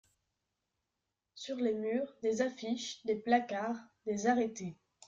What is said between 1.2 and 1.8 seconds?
Sur les